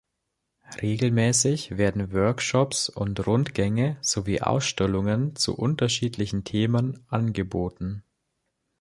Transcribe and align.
Regelmäßig 0.81 1.77
werden 1.77 2.11
Workshops 2.11 2.89
und 2.89 3.27
Rundgänge 3.27 3.99
sowie 4.01 4.41
Ausstellungen 4.41 5.35
zu 5.35 5.55
unterschiedlichen 5.55 6.43
Themen 6.43 7.05
angeboten. 7.09 8.03